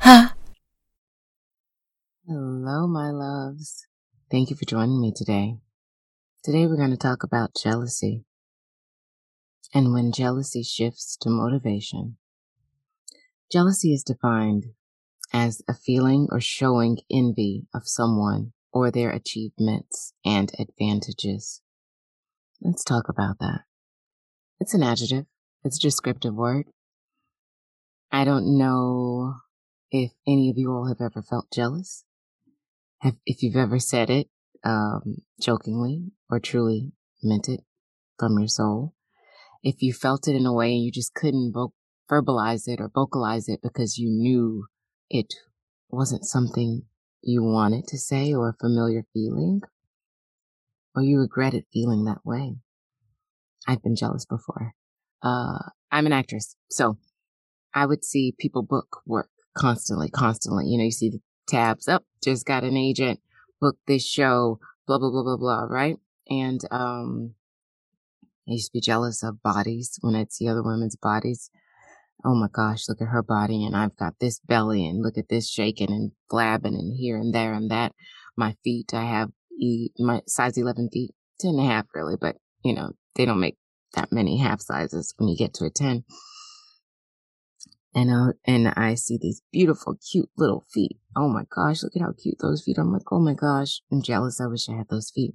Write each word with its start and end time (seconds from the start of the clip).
Ha! 0.00 0.34
Hello, 2.26 2.86
my 2.86 3.10
loves. 3.10 3.86
Thank 4.30 4.48
you 4.48 4.56
for 4.56 4.64
joining 4.64 4.98
me 4.98 5.12
today. 5.14 5.58
Today 6.42 6.66
we're 6.66 6.78
going 6.78 6.90
to 6.90 6.96
talk 6.96 7.22
about 7.22 7.54
jealousy 7.54 8.24
and 9.74 9.92
when 9.92 10.10
jealousy 10.10 10.62
shifts 10.62 11.18
to 11.18 11.28
motivation. 11.28 12.16
Jealousy 13.52 13.92
is 13.92 14.02
defined 14.02 14.68
as 15.34 15.60
a 15.68 15.74
feeling 15.74 16.28
or 16.30 16.40
showing 16.40 17.00
envy 17.12 17.66
of 17.74 17.82
someone 17.86 18.52
or 18.72 18.90
their 18.90 19.10
achievements 19.10 20.14
and 20.24 20.50
advantages. 20.58 21.60
Let's 22.62 22.84
talk 22.84 23.10
about 23.10 23.38
that. 23.40 23.64
It's 24.60 24.72
an 24.72 24.82
adjective. 24.82 25.26
It's 25.62 25.76
a 25.76 25.82
descriptive 25.82 26.34
word. 26.34 26.66
I 28.10 28.24
don't 28.24 28.56
know 28.56 29.34
if 29.90 30.12
any 30.26 30.50
of 30.50 30.56
you 30.56 30.70
all 30.72 30.88
have 30.88 31.00
ever 31.00 31.22
felt 31.22 31.52
jealous. 31.52 32.04
Have, 33.00 33.16
if 33.26 33.42
you've 33.42 33.56
ever 33.56 33.78
said 33.78 34.10
it, 34.10 34.28
um, 34.64 35.22
jokingly 35.40 36.12
or 36.28 36.38
truly 36.38 36.92
meant 37.22 37.48
it 37.48 37.60
from 38.18 38.38
your 38.38 38.48
soul. 38.48 38.94
If 39.62 39.82
you 39.82 39.92
felt 39.92 40.28
it 40.28 40.36
in 40.36 40.46
a 40.46 40.52
way 40.52 40.72
and 40.72 40.84
you 40.84 40.92
just 40.92 41.14
couldn't 41.14 41.52
vo- 41.52 41.74
verbalize 42.10 42.68
it 42.68 42.80
or 42.80 42.90
vocalize 42.94 43.48
it 43.48 43.60
because 43.62 43.98
you 43.98 44.08
knew 44.10 44.66
it 45.08 45.34
wasn't 45.88 46.24
something 46.24 46.82
you 47.22 47.42
wanted 47.42 47.86
to 47.88 47.98
say 47.98 48.32
or 48.32 48.48
a 48.48 48.56
familiar 48.58 49.04
feeling, 49.12 49.60
or 50.94 51.02
you 51.02 51.18
regretted 51.18 51.64
feeling 51.72 52.04
that 52.04 52.24
way. 52.24 52.56
I've 53.66 53.82
been 53.82 53.96
jealous 53.96 54.24
before. 54.24 54.74
Uh, 55.22 55.58
I'm 55.90 56.06
an 56.06 56.12
actress, 56.12 56.56
so 56.70 56.96
I 57.74 57.84
would 57.84 58.04
see 58.04 58.34
people 58.38 58.62
book 58.62 59.02
work 59.06 59.28
constantly, 59.56 60.08
constantly. 60.08 60.66
You 60.66 60.78
know, 60.78 60.84
you 60.84 60.90
see 60.90 61.10
the 61.10 61.20
tabs 61.48 61.88
up, 61.88 62.04
just 62.22 62.46
got 62.46 62.64
an 62.64 62.76
agent, 62.76 63.20
book 63.60 63.76
this 63.86 64.06
show, 64.06 64.58
blah, 64.86 64.98
blah, 64.98 65.10
blah, 65.10 65.22
blah, 65.22 65.36
blah, 65.36 65.62
right? 65.64 65.96
And, 66.28 66.60
um, 66.70 67.34
I 68.48 68.52
used 68.52 68.66
to 68.66 68.72
be 68.72 68.80
jealous 68.80 69.22
of 69.22 69.42
bodies 69.42 69.98
when 70.00 70.16
I'd 70.16 70.32
see 70.32 70.48
other 70.48 70.62
women's 70.62 70.96
bodies. 70.96 71.50
Oh 72.24 72.34
my 72.34 72.48
gosh, 72.52 72.88
look 72.88 73.00
at 73.00 73.08
her 73.08 73.22
body 73.22 73.64
and 73.64 73.76
I've 73.76 73.96
got 73.96 74.14
this 74.18 74.40
belly 74.40 74.86
and 74.86 75.02
look 75.02 75.16
at 75.16 75.28
this 75.28 75.48
shaking 75.48 75.90
and 75.90 76.12
flabbing 76.30 76.74
and 76.74 76.92
here 76.96 77.16
and 77.16 77.34
there 77.34 77.54
and 77.54 77.70
that. 77.70 77.92
My 78.36 78.56
feet, 78.64 78.92
I 78.92 79.04
have 79.04 79.30
e- 79.58 79.92
my 79.98 80.22
size 80.26 80.58
11 80.58 80.90
feet, 80.92 81.12
10 81.40 81.52
and 81.52 81.60
a 81.60 81.64
half 81.64 81.86
really, 81.94 82.16
but 82.20 82.36
you 82.64 82.74
know, 82.74 82.92
they 83.14 83.24
don't 83.24 83.40
make 83.40 83.56
that 83.94 84.12
many 84.12 84.38
half 84.38 84.60
sizes 84.60 85.14
when 85.16 85.28
you 85.28 85.36
get 85.36 85.54
to 85.54 85.64
a 85.64 85.70
10 85.70 86.04
and 87.94 88.10
uh, 88.10 88.32
and 88.46 88.68
I 88.68 88.94
see 88.94 89.18
these 89.20 89.42
beautiful, 89.52 89.96
cute 90.10 90.30
little 90.36 90.64
feet. 90.72 90.98
Oh 91.16 91.28
my 91.28 91.44
gosh, 91.54 91.82
look 91.82 91.96
at 91.96 92.02
how 92.02 92.12
cute 92.12 92.36
those 92.40 92.62
feet 92.62 92.78
are. 92.78 92.82
I'm 92.82 92.92
like, 92.92 93.10
oh 93.10 93.20
my 93.20 93.34
gosh, 93.34 93.80
I'm 93.90 94.02
jealous. 94.02 94.40
I 94.40 94.46
wish 94.46 94.68
I 94.68 94.76
had 94.76 94.88
those 94.88 95.10
feet. 95.10 95.34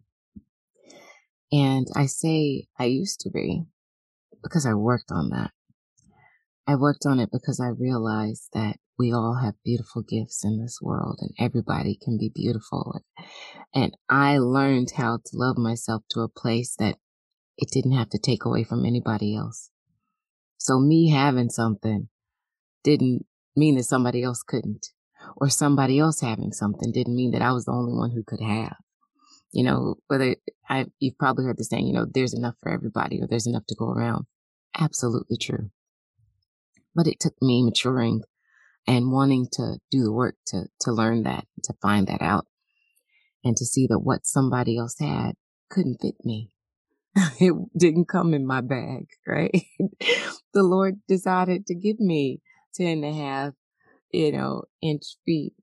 And 1.51 1.87
I 1.95 2.05
say 2.05 2.67
I 2.79 2.85
used 2.85 3.19
to 3.21 3.29
be 3.29 3.65
because 4.41 4.65
I 4.65 4.73
worked 4.73 5.11
on 5.11 5.29
that. 5.29 5.51
I 6.67 6.75
worked 6.75 7.05
on 7.05 7.19
it 7.19 7.29
because 7.31 7.59
I 7.59 7.67
realized 7.67 8.49
that 8.53 8.77
we 8.97 9.11
all 9.11 9.39
have 9.43 9.53
beautiful 9.63 10.01
gifts 10.01 10.43
in 10.43 10.59
this 10.59 10.79
world 10.81 11.19
and 11.21 11.31
everybody 11.37 11.97
can 12.01 12.17
be 12.17 12.31
beautiful. 12.33 13.01
And 13.73 13.95
I 14.09 14.37
learned 14.37 14.91
how 14.95 15.17
to 15.17 15.31
love 15.33 15.57
myself 15.57 16.03
to 16.11 16.21
a 16.21 16.29
place 16.29 16.75
that 16.79 16.97
it 17.57 17.69
didn't 17.71 17.97
have 17.97 18.09
to 18.09 18.17
take 18.17 18.45
away 18.45 18.63
from 18.63 18.85
anybody 18.85 19.35
else. 19.35 19.69
So 20.57 20.79
me 20.79 21.11
having 21.11 21.49
something 21.49 22.09
didn't 22.85 23.25
mean 23.55 23.75
that 23.75 23.83
somebody 23.83 24.23
else 24.23 24.43
couldn't. 24.43 24.87
Or 25.37 25.49
somebody 25.49 25.99
else 25.99 26.21
having 26.21 26.53
something 26.53 26.91
didn't 26.91 27.15
mean 27.15 27.31
that 27.31 27.41
I 27.41 27.51
was 27.51 27.65
the 27.65 27.71
only 27.71 27.93
one 27.93 28.11
who 28.11 28.23
could 28.23 28.41
have. 28.41 28.77
You 29.51 29.63
know, 29.63 29.95
whether 30.07 30.35
I, 30.69 30.85
you've 30.99 31.17
probably 31.17 31.45
heard 31.45 31.57
the 31.57 31.63
saying, 31.63 31.87
you 31.87 31.93
know, 31.93 32.05
there's 32.05 32.33
enough 32.33 32.55
for 32.61 32.71
everybody 32.71 33.21
or 33.21 33.27
there's 33.27 33.47
enough 33.47 33.65
to 33.69 33.75
go 33.75 33.89
around. 33.89 34.25
Absolutely 34.77 35.37
true. 35.37 35.71
But 36.93 37.07
it 37.07 37.19
took 37.19 37.33
me 37.41 37.63
maturing 37.63 38.21
and 38.87 39.11
wanting 39.11 39.47
to 39.53 39.77
do 39.89 40.03
the 40.03 40.11
work 40.11 40.35
to, 40.47 40.65
to 40.81 40.91
learn 40.91 41.23
that, 41.23 41.45
to 41.63 41.73
find 41.81 42.07
that 42.07 42.21
out 42.21 42.45
and 43.43 43.57
to 43.57 43.65
see 43.65 43.87
that 43.87 43.99
what 43.99 44.25
somebody 44.25 44.77
else 44.77 44.97
had 44.99 45.33
couldn't 45.69 46.01
fit 46.01 46.15
me. 46.23 46.51
it 47.39 47.53
didn't 47.77 48.09
come 48.09 48.33
in 48.33 48.45
my 48.45 48.61
bag, 48.61 49.07
right? 49.25 49.63
the 50.53 50.63
Lord 50.63 50.99
decided 51.07 51.65
to 51.67 51.75
give 51.75 51.99
me 51.99 52.41
10 52.75 53.03
and 53.03 53.05
a 53.05 53.13
half, 53.13 53.53
you 54.11 54.31
know, 54.31 54.63
inch 54.81 55.17
feet 55.25 55.53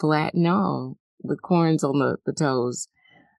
flat 0.00 0.34
no, 0.34 0.98
with 1.22 1.42
corns 1.42 1.84
on 1.84 1.98
the, 1.98 2.16
the 2.26 2.32
toes. 2.32 2.88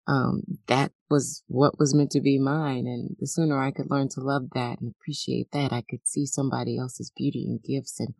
Um, 0.06 0.44
that 0.68 0.92
was 1.10 1.44
what 1.48 1.80
was 1.80 1.94
meant 1.94 2.12
to 2.12 2.22
be 2.22 2.38
mine. 2.38 2.88
And 2.88 3.16
the 3.20 3.28
sooner 3.28 3.60
I 3.60 3.72
could 3.72 3.90
learn 3.90 4.10
to 4.10 4.22
love 4.22 4.50
that 4.54 4.82
and 4.82 4.94
appreciate 4.94 5.52
that, 5.52 5.72
I 5.72 5.82
could 5.82 6.08
see 6.08 6.26
somebody 6.26 6.78
else's 6.78 7.12
beauty 7.16 7.46
and 7.48 7.64
gifts 7.64 8.00
and 8.00 8.14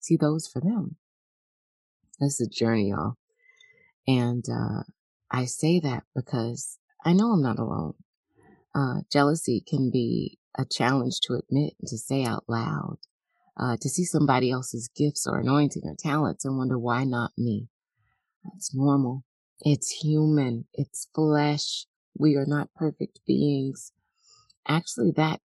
see 0.00 0.16
those 0.16 0.48
for 0.48 0.60
them. 0.60 0.96
That's 2.20 2.40
a 2.40 2.48
journey, 2.48 2.90
y'all. 2.90 3.16
And, 4.06 4.44
uh, 4.48 4.82
I 5.30 5.46
say 5.46 5.80
that 5.80 6.04
because 6.14 6.78
I 7.04 7.14
know 7.14 7.32
I'm 7.32 7.42
not 7.42 7.58
alone. 7.58 7.94
Uh, 8.74 9.00
jealousy 9.10 9.64
can 9.66 9.90
be 9.90 10.38
a 10.56 10.64
challenge 10.64 11.20
to 11.22 11.34
admit 11.34 11.74
and 11.80 11.88
to 11.88 11.96
say 11.96 12.24
out 12.24 12.44
loud 12.46 12.98
uh, 13.58 13.76
to 13.80 13.88
see 13.88 14.04
somebody 14.04 14.50
else's 14.50 14.88
gifts 14.96 15.26
or 15.26 15.38
anointing 15.38 15.82
or 15.84 15.94
talents 15.98 16.44
and 16.44 16.56
wonder 16.56 16.78
why 16.78 17.04
not 17.04 17.32
me. 17.36 17.68
That's 18.44 18.74
normal. 18.74 19.24
It's 19.60 19.90
human. 20.02 20.66
It's 20.74 21.08
flesh. 21.14 21.86
We 22.18 22.34
are 22.36 22.46
not 22.46 22.74
perfect 22.74 23.20
beings. 23.26 23.92
Actually, 24.66 25.12
that 25.16 25.40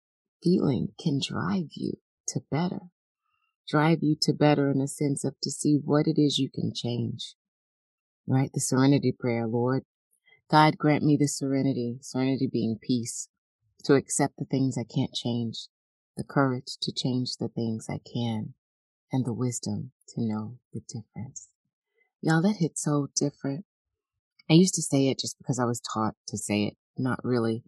feeling 0.43 0.89
can 1.01 1.21
drive 1.23 1.69
you 1.75 1.95
to 2.29 2.41
better. 2.51 2.81
Drive 3.69 3.99
you 4.03 4.17
to 4.23 4.33
better 4.33 4.71
in 4.71 4.81
a 4.81 4.89
sense 4.89 5.25
of 5.25 5.35
to 5.43 5.51
see 5.51 5.79
what 5.83 6.07
it 6.07 6.21
is 6.21 6.39
you 6.39 6.51
can 6.53 6.73
change. 6.75 7.35
Right? 8.27 8.51
The 8.53 8.61
serenity 8.61 9.13
prayer, 9.19 9.47
Lord. 9.47 9.85
God 10.51 10.77
grant 10.77 11.03
me 11.03 11.17
the 11.19 11.29
serenity, 11.29 11.99
serenity 12.03 12.49
being 12.53 12.79
peace, 12.81 13.29
to 13.85 13.95
accept 13.95 14.37
the 14.37 14.45
things 14.45 14.77
I 14.77 14.85
can't 14.85 15.15
change, 15.15 15.69
the 16.17 16.25
courage 16.25 16.77
to 16.83 16.93
change 16.93 17.37
the 17.37 17.49
things 17.49 17.87
I 17.89 17.99
can, 17.99 18.55
and 19.11 19.25
the 19.25 19.33
wisdom 19.33 19.93
to 20.09 20.21
know 20.23 20.59
the 20.73 20.81
difference. 20.81 21.49
Y'all, 22.21 22.43
that 22.43 22.57
hit 22.59 22.79
so 22.79 23.09
different. 23.17 23.65
I 24.51 24.55
used 24.55 24.75
to 24.75 24.83
say 24.83 25.09
it 25.09 25.19
just 25.19 25.39
because 25.39 25.59
I 25.59 25.65
was 25.65 25.81
taught 25.81 26.15
to 26.29 26.39
say 26.39 26.65
it, 26.65 26.77
not 26.97 27.25
really 27.25 27.65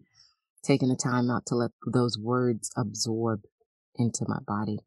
taking 0.63 0.89
the 0.89 0.95
time 0.95 1.29
out 1.29 1.45
to 1.47 1.55
let 1.55 1.71
those 1.85 2.17
words 2.17 2.71
absorb 2.75 3.41
into 3.95 4.25
my 4.27 4.39
body. 4.45 4.79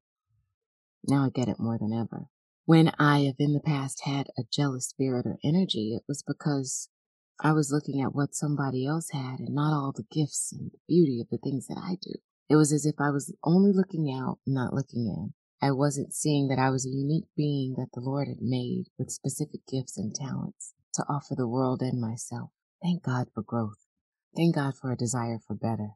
Now 1.07 1.25
I 1.25 1.31
get 1.31 1.49
it 1.49 1.61
more 1.61 1.79
than 1.79 1.93
ever. 1.93 2.27
When 2.67 2.93
I 2.99 3.21
have 3.21 3.37
in 3.39 3.55
the 3.55 3.61
past 3.61 4.03
had 4.05 4.29
a 4.37 4.43
jealous 4.53 4.89
spirit 4.89 5.25
or 5.25 5.39
energy, 5.43 5.95
it 5.95 6.03
was 6.07 6.23
because 6.23 6.89
I 7.41 7.53
was 7.53 7.73
looking 7.73 8.03
at 8.03 8.15
what 8.15 8.35
somebody 8.35 8.85
else 8.87 9.11
had 9.13 9.39
and 9.39 9.55
not 9.55 9.73
all 9.73 9.93
the 9.93 10.05
gifts 10.11 10.53
and 10.53 10.73
the 10.73 10.79
beauty 10.89 11.21
of 11.21 11.29
the 11.31 11.39
things 11.39 11.67
that 11.69 11.79
I 11.79 11.97
do. 12.03 12.15
It 12.49 12.57
was 12.57 12.73
as 12.73 12.87
if 12.87 12.95
I 12.99 13.11
was 13.11 13.35
only 13.45 13.73
looking 13.73 14.11
out, 14.11 14.39
not 14.47 14.73
looking 14.73 15.07
in. 15.07 15.35
I 15.61 15.73
wasn't 15.73 16.15
seeing 16.15 16.49
that 16.49 16.59
I 16.59 16.71
was 16.71 16.87
a 16.87 16.91
unique 16.91 17.29
being 17.37 17.75
that 17.77 17.89
the 17.93 18.01
Lord 18.01 18.29
had 18.29 18.41
made 18.41 18.85
with 18.99 19.11
specific 19.11 19.61
gifts 19.71 19.99
and 19.99 20.15
talents 20.15 20.73
to 20.95 21.05
offer 21.09 21.35
the 21.35 21.49
world 21.49 21.83
and 21.83 22.01
myself. 22.01 22.51
Thank 22.83 23.03
God 23.03 23.27
for 23.35 23.43
growth. 23.43 23.85
Thank 24.37 24.55
God 24.55 24.75
for 24.81 24.93
a 24.93 24.97
desire 24.97 25.39
for 25.47 25.55
better. 25.55 25.91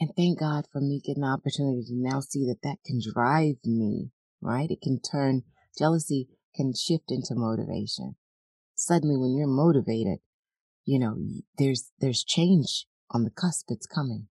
And 0.00 0.10
thank 0.16 0.40
God 0.40 0.66
for 0.72 0.80
me 0.80 1.00
getting 1.04 1.22
the 1.22 1.28
opportunity 1.28 1.84
to 1.86 1.94
now 1.94 2.20
see 2.20 2.44
that 2.46 2.62
that 2.62 2.78
can 2.84 3.00
drive 3.00 3.56
me, 3.64 4.10
right? 4.40 4.70
It 4.70 4.80
can 4.82 5.00
turn, 5.00 5.42
jealousy 5.78 6.28
can 6.54 6.72
shift 6.74 7.10
into 7.10 7.34
motivation. 7.34 8.16
Suddenly 8.74 9.16
when 9.16 9.36
you're 9.36 9.46
motivated, 9.46 10.18
you 10.84 10.98
know, 10.98 11.16
there's, 11.58 11.92
there's 12.00 12.24
change 12.24 12.86
on 13.10 13.24
the 13.24 13.30
cusp. 13.30 13.66
It's 13.68 13.86
coming. 13.86 14.28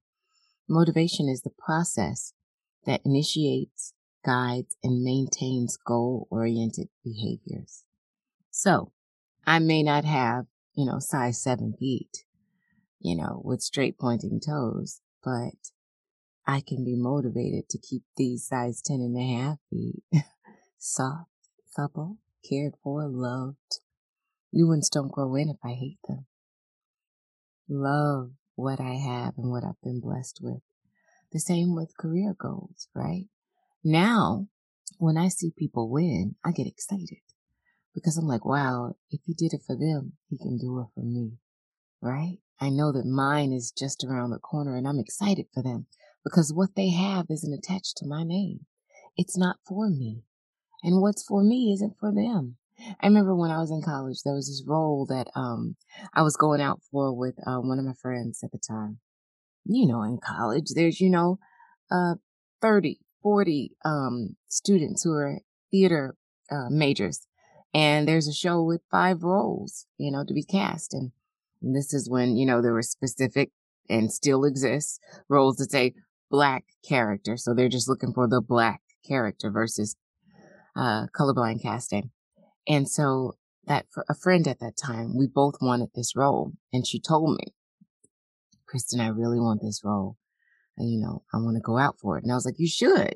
Motivation 0.70 1.28
is 1.28 1.42
the 1.42 1.50
process 1.50 2.34
that 2.86 3.02
initiates 3.04 3.94
guides, 4.24 4.76
and 4.84 5.04
maintains 5.04 5.78
goal 5.78 6.28
oriented 6.30 6.90
behaviors. 7.04 7.84
So 8.52 8.92
I 9.46 9.60
may 9.60 9.84
not 9.84 10.06
have, 10.06 10.46
you 10.74 10.86
know, 10.86 11.00
size 11.00 11.42
seven 11.42 11.74
feet, 11.80 12.26
you 13.00 13.16
know, 13.16 13.42
with 13.44 13.62
straight 13.62 13.98
pointing 13.98 14.40
toes, 14.40 15.02
but 15.24 15.72
I 16.46 16.62
can 16.62 16.84
be 16.84 16.96
motivated 16.96 17.70
to 17.70 17.78
keep 17.78 18.04
these 18.18 18.48
size 18.48 18.82
ten 18.82 18.98
and 18.98 19.18
a 19.18 19.42
half 19.42 19.58
feet 19.70 20.04
soft, 20.78 21.30
supple, 21.70 22.18
cared 22.48 22.74
for, 22.84 23.08
loved. 23.08 23.80
New 24.52 24.68
ones 24.68 24.90
don't 24.90 25.12
grow 25.12 25.36
in 25.36 25.50
if 25.50 25.58
I 25.64 25.74
hate 25.74 26.00
them. 26.08 26.26
Love 27.68 28.32
what 28.60 28.80
I 28.80 28.96
have 28.96 29.34
and 29.38 29.50
what 29.50 29.64
I've 29.64 29.82
been 29.82 30.00
blessed 30.00 30.40
with. 30.42 30.62
The 31.32 31.40
same 31.40 31.76
with 31.76 31.98
career 31.98 32.36
goals, 32.38 32.88
right? 32.94 33.26
Now, 33.84 34.48
when 34.98 35.18
I 35.18 35.30
see 35.30 35.52
people 35.58 35.90
win, 35.90 36.36
I 36.44 36.52
get 36.52 36.68
excited 36.68 37.22
because 37.94 38.18
I'm 38.18 38.28
like, 38.28 38.46
wow, 38.46 38.96
if 39.12 39.22
he 39.26 39.34
did 39.34 39.54
it 39.54 39.62
for 39.66 39.76
them, 39.76 40.14
he 40.30 40.38
can 40.38 40.58
do 40.58 40.80
it 40.80 40.88
for 40.94 41.02
me, 41.02 41.38
right? 42.02 42.40
I 42.60 42.70
know 42.70 42.92
that 42.92 43.06
mine 43.06 43.54
is 43.54 43.72
just 43.72 44.04
around 44.04 44.32
the 44.32 44.40
corner 44.40 44.76
and 44.76 44.88
I'm 44.88 45.00
excited 45.00 45.46
for 45.54 45.64
them 45.64 45.88
because 46.24 46.54
what 46.54 46.76
they 46.76 46.90
have 46.90 47.28
isn't 47.30 47.54
attached 47.54 47.98
to 47.98 48.08
my 48.08 48.24
name. 48.24 48.66
It's 49.16 49.38
not 49.38 49.58
for 49.68 49.90
me. 49.90 50.24
And 50.84 51.02
what's 51.02 51.24
for 51.24 51.44
me 51.44 51.72
isn't 51.74 51.98
for 52.00 52.14
them. 52.14 52.58
I 53.02 53.08
remember 53.08 53.36
when 53.36 53.52
I 53.52 53.60
was 53.60 53.72
in 53.72 53.82
college, 53.82 54.22
there 54.24 54.36
was 54.36 54.48
this 54.48 54.64
role 54.68 55.06
that 55.10 55.28
um, 55.36 55.76
I 56.14 56.22
was 56.22 56.38
going 56.38 56.62
out 56.62 56.82
for 56.92 57.14
with 57.14 57.36
uh, 57.46 57.58
one 57.58 57.80
of 57.80 57.86
my 57.86 57.94
friends 58.02 58.42
at 58.44 58.52
the 58.52 58.60
time. 58.60 59.00
You 59.66 59.88
know, 59.88 60.04
in 60.04 60.20
college, 60.20 60.72
there's, 60.74 61.00
you 61.00 61.10
know, 61.10 61.40
uh, 61.92 62.16
30, 62.62 63.00
40 63.22 63.72
um, 63.86 64.36
students 64.48 65.04
who 65.04 65.12
are 65.12 65.40
theater 65.72 66.16
uh, 66.52 66.70
majors. 66.70 67.28
And 67.74 68.08
there's 68.08 68.28
a 68.28 68.34
show 68.34 68.64
with 68.64 68.82
five 68.90 69.24
roles, 69.24 69.86
you 69.98 70.12
know, 70.12 70.24
to 70.26 70.34
be 70.34 70.44
cast. 70.44 70.94
And, 70.94 71.12
and 71.62 71.76
this 71.76 71.94
is 71.94 72.10
when, 72.10 72.36
you 72.36 72.46
know, 72.46 72.62
there 72.62 72.74
were 72.74 72.82
specific 72.82 73.52
and 73.90 74.12
still 74.12 74.46
exists 74.46 75.00
roles 75.28 75.58
that 75.58 75.72
say 75.72 75.94
black 76.30 76.66
character. 76.88 77.38
So 77.38 77.54
they're 77.54 77.70
just 77.70 77.90
looking 77.90 78.14
for 78.14 78.28
the 78.28 78.42
black 78.42 78.82
character 79.06 79.52
versus 79.52 79.96
uh, 80.76 81.08
colorblind 81.16 81.62
casting. 81.62 82.12
And 82.70 82.88
so 82.88 83.34
that 83.66 83.88
for 83.90 84.06
a 84.08 84.16
friend 84.16 84.48
at 84.48 84.60
that 84.60 84.78
time, 84.78 85.18
we 85.18 85.28
both 85.28 85.56
wanted 85.60 85.90
this 85.94 86.16
role. 86.16 86.54
And 86.72 86.86
she 86.86 87.00
told 87.00 87.36
me, 87.36 87.54
Kristen, 88.68 89.02
I 89.02 89.08
really 89.08 89.40
want 89.40 89.62
this 89.62 89.82
role. 89.84 90.18
And, 90.78 90.90
you 90.90 91.00
know, 91.00 91.24
I 91.34 91.38
want 91.38 91.58
to 91.58 91.62
go 91.62 91.78
out 91.78 91.98
for 92.00 92.18
it. 92.18 92.24
And 92.24 92.32
I 92.32 92.36
was 92.36 92.46
like, 92.46 92.60
you 92.60 92.68
should, 92.68 93.16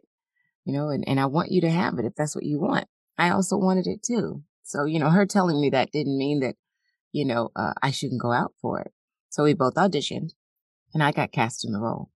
you 0.65 0.73
know, 0.73 0.89
and, 0.89 1.07
and 1.07 1.19
I 1.19 1.27
want 1.27 1.51
you 1.51 1.61
to 1.61 1.69
have 1.69 1.99
it 1.99 2.05
if 2.05 2.15
that's 2.15 2.35
what 2.35 2.43
you 2.43 2.59
want. 2.59 2.87
I 3.17 3.29
also 3.29 3.55
wanted 3.55 3.85
it 3.87 4.01
too. 4.03 4.43
So, 4.63 4.85
you 4.85 4.99
know, 4.99 5.11
her 5.11 5.25
telling 5.25 5.61
me 5.61 5.69
that 5.69 5.91
didn't 5.91 6.17
mean 6.17 6.39
that, 6.39 6.55
you 7.11 7.25
know, 7.25 7.51
uh, 7.55 7.73
I 7.81 7.91
shouldn't 7.91 8.21
go 8.21 8.31
out 8.31 8.53
for 8.59 8.81
it. 8.81 8.91
So 9.29 9.43
we 9.43 9.53
both 9.53 9.75
auditioned 9.75 10.31
and 10.93 11.03
I 11.03 11.11
got 11.11 11.31
cast 11.31 11.63
in 11.63 11.73
the 11.73 11.79
role. 11.79 12.09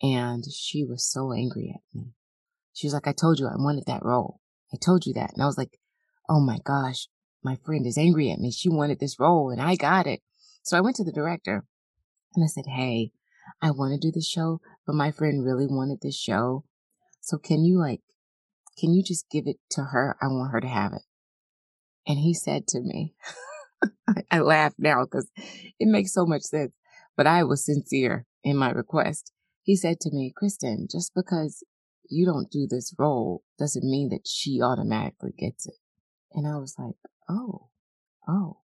And 0.00 0.44
she 0.52 0.84
was 0.84 1.04
so 1.04 1.32
angry 1.32 1.72
at 1.74 1.80
me. 1.94 2.12
She 2.72 2.86
was 2.86 2.94
like, 2.94 3.06
I 3.06 3.12
told 3.12 3.38
you 3.38 3.46
I 3.46 3.56
wanted 3.56 3.84
that 3.86 4.04
role. 4.04 4.40
I 4.72 4.76
told 4.76 5.04
you 5.04 5.12
that. 5.14 5.32
And 5.32 5.42
I 5.42 5.46
was 5.46 5.58
like, 5.58 5.78
oh 6.28 6.40
my 6.40 6.58
gosh, 6.64 7.08
my 7.42 7.56
friend 7.64 7.86
is 7.86 7.98
angry 7.98 8.30
at 8.30 8.38
me. 8.38 8.50
She 8.52 8.68
wanted 8.68 9.00
this 9.00 9.18
role 9.18 9.50
and 9.50 9.60
I 9.60 9.76
got 9.76 10.06
it. 10.06 10.20
So 10.62 10.76
I 10.76 10.80
went 10.80 10.96
to 10.96 11.04
the 11.04 11.12
director 11.12 11.64
and 12.34 12.44
I 12.44 12.46
said, 12.46 12.66
Hey, 12.66 13.12
I 13.60 13.70
want 13.70 13.92
to 13.92 14.06
do 14.06 14.12
the 14.12 14.22
show, 14.22 14.60
but 14.86 14.94
my 14.94 15.10
friend 15.10 15.44
really 15.44 15.66
wanted 15.66 16.00
this 16.00 16.18
show. 16.18 16.64
So 17.20 17.38
can 17.38 17.64
you 17.64 17.78
like, 17.78 18.00
can 18.78 18.92
you 18.92 19.02
just 19.02 19.28
give 19.30 19.46
it 19.46 19.56
to 19.70 19.82
her? 19.84 20.16
I 20.20 20.26
want 20.26 20.52
her 20.52 20.60
to 20.60 20.68
have 20.68 20.92
it. 20.92 21.02
And 22.06 22.18
he 22.18 22.34
said 22.34 22.66
to 22.68 22.80
me, 22.80 23.14
I 24.30 24.40
laugh 24.40 24.74
now 24.78 25.04
because 25.04 25.30
it 25.36 25.86
makes 25.86 26.12
so 26.12 26.26
much 26.26 26.42
sense, 26.42 26.72
but 27.16 27.26
I 27.26 27.44
was 27.44 27.64
sincere 27.64 28.26
in 28.42 28.56
my 28.56 28.70
request. 28.70 29.32
He 29.62 29.76
said 29.76 30.00
to 30.00 30.10
me, 30.12 30.32
Kristen, 30.34 30.88
just 30.90 31.12
because 31.14 31.62
you 32.08 32.26
don't 32.26 32.50
do 32.50 32.66
this 32.68 32.94
role 32.98 33.42
doesn't 33.58 33.88
mean 33.88 34.08
that 34.10 34.26
she 34.26 34.60
automatically 34.60 35.32
gets 35.38 35.66
it. 35.66 35.74
And 36.34 36.46
I 36.46 36.58
was 36.58 36.76
like, 36.78 36.96
oh, 37.28 37.68
oh. 38.28 38.58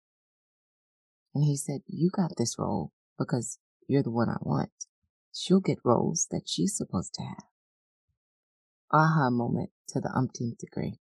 And 1.35 1.45
he 1.45 1.57
said, 1.57 1.81
you 1.87 2.11
got 2.11 2.33
this 2.37 2.57
role 2.59 2.93
because 3.19 3.59
you're 3.89 4.03
the 4.03 4.11
one 4.11 4.29
I 4.29 4.37
want. 4.41 4.71
She'll 5.33 5.61
get 5.61 5.79
roles 5.85 6.29
that 6.31 6.43
she's 6.47 6.77
supposed 6.77 7.15
to 7.15 7.23
have. 7.23 7.45
Aha 8.93 9.31
moment 9.31 9.71
to 9.89 10.01
the 10.01 10.13
umpteenth 10.15 10.59
degree. 10.59 11.01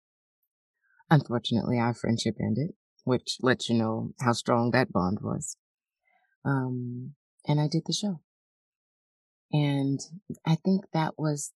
Unfortunately, 1.10 1.78
our 1.78 1.94
friendship 1.94 2.36
ended, 2.40 2.72
which 3.04 3.38
lets 3.42 3.68
you 3.68 3.78
know 3.78 4.14
how 4.22 4.32
strong 4.32 4.72
that 4.72 4.94
bond 4.94 5.20
was. 5.22 5.58
Um, 6.46 7.16
and 7.46 7.60
I 7.60 7.68
did 7.68 7.84
the 7.86 7.94
show. 7.94 8.22
And 9.52 10.00
I 10.46 10.56
think 10.56 10.86
that 10.94 11.16
was 11.18 11.52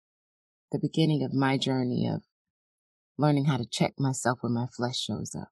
the 0.72 0.80
beginning 0.80 1.24
of 1.24 1.34
my 1.34 1.58
journey 1.60 2.10
of 2.12 2.24
learning 3.18 3.46
how 3.46 3.58
to 3.58 3.66
check 3.66 3.94
myself 4.00 4.40
when 4.42 4.54
my 4.54 4.68
flesh 4.68 5.00
shows 5.00 5.36
up. 5.36 5.50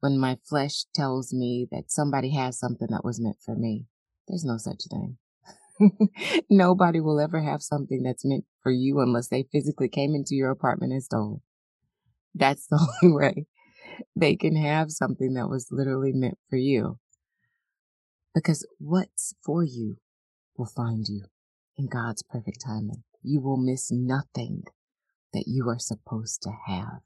When 0.00 0.18
my 0.18 0.38
flesh 0.48 0.84
tells 0.94 1.32
me 1.32 1.66
that 1.70 1.90
somebody 1.90 2.34
has 2.34 2.58
something 2.58 2.88
that 2.90 3.04
was 3.04 3.20
meant 3.20 3.38
for 3.44 3.54
me, 3.54 3.86
there's 4.28 4.44
no 4.44 4.56
such 4.58 4.82
thing. 4.90 5.18
Nobody 6.50 7.00
will 7.00 7.20
ever 7.20 7.40
have 7.40 7.62
something 7.62 8.02
that's 8.02 8.24
meant 8.24 8.44
for 8.62 8.70
you 8.70 9.00
unless 9.00 9.28
they 9.28 9.46
physically 9.50 9.88
came 9.88 10.14
into 10.14 10.34
your 10.34 10.50
apartment 10.50 10.92
and 10.92 11.02
stole 11.02 11.36
it. 11.36 11.42
That's 12.34 12.66
the 12.70 12.86
only 13.02 13.16
way 13.16 13.46
they 14.16 14.36
can 14.36 14.56
have 14.56 14.90
something 14.90 15.34
that 15.34 15.48
was 15.48 15.68
literally 15.70 16.12
meant 16.12 16.38
for 16.48 16.56
you. 16.56 16.98
Because 18.34 18.66
what's 18.78 19.34
for 19.44 19.62
you 19.62 19.96
will 20.56 20.66
find 20.66 21.06
you 21.08 21.24
in 21.76 21.86
God's 21.86 22.22
perfect 22.22 22.60
timing. 22.64 23.04
You 23.22 23.40
will 23.40 23.56
miss 23.56 23.90
nothing 23.90 24.64
that 25.34 25.44
you 25.46 25.68
are 25.68 25.78
supposed 25.78 26.42
to 26.42 26.50
have. 26.66 27.00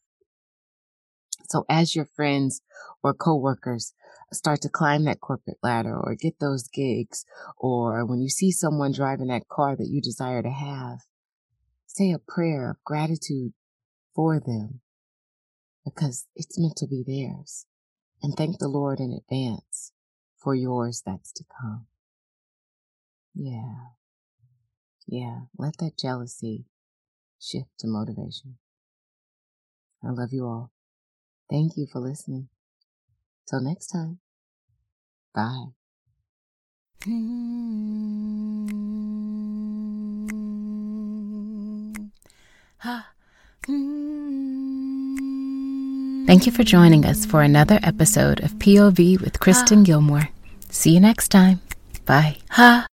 So 1.48 1.64
as 1.68 1.96
your 1.96 2.04
friends 2.04 2.60
or 3.02 3.14
coworkers 3.14 3.94
start 4.32 4.60
to 4.62 4.68
climb 4.68 5.04
that 5.04 5.20
corporate 5.20 5.58
ladder 5.62 5.98
or 5.98 6.14
get 6.14 6.38
those 6.38 6.68
gigs, 6.68 7.24
or 7.56 8.04
when 8.04 8.20
you 8.20 8.28
see 8.28 8.52
someone 8.52 8.92
driving 8.92 9.28
that 9.28 9.48
car 9.48 9.74
that 9.74 9.88
you 9.88 10.00
desire 10.00 10.42
to 10.42 10.50
have, 10.50 10.98
say 11.86 12.12
a 12.12 12.18
prayer 12.18 12.70
of 12.70 12.84
gratitude 12.84 13.54
for 14.14 14.38
them 14.38 14.80
because 15.84 16.26
it's 16.36 16.58
meant 16.58 16.76
to 16.76 16.86
be 16.86 17.02
theirs. 17.06 17.66
And 18.22 18.34
thank 18.36 18.58
the 18.58 18.68
Lord 18.68 19.00
in 19.00 19.12
advance 19.12 19.92
for 20.36 20.54
yours 20.54 21.02
that's 21.04 21.32
to 21.32 21.44
come. 21.60 21.86
Yeah. 23.34 23.74
Yeah. 25.06 25.40
Let 25.56 25.78
that 25.78 25.96
jealousy 25.98 26.66
shift 27.40 27.70
to 27.78 27.86
motivation. 27.86 28.58
I 30.04 30.10
love 30.10 30.32
you 30.32 30.46
all. 30.46 30.70
Thank 31.50 31.76
you 31.76 31.86
for 31.90 32.00
listening. 32.00 32.48
Till 33.48 33.60
next 33.60 33.88
time. 33.88 34.18
Bye. 35.34 35.66
Thank 46.26 46.44
you 46.44 46.52
for 46.52 46.62
joining 46.62 47.06
us 47.06 47.24
for 47.24 47.42
another 47.42 47.80
episode 47.82 48.40
of 48.40 48.52
POV 48.56 49.20
with 49.20 49.40
Kristen 49.40 49.82
Gilmore. 49.82 50.28
See 50.68 50.92
you 50.92 51.00
next 51.00 51.28
time. 51.28 51.60
Bye. 52.04 52.36
Ha. 52.50 52.86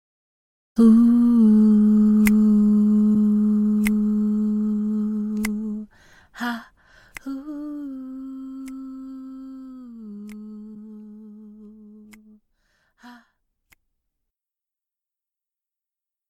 Ooh. 0.79 2.02
Ha. 6.33 6.72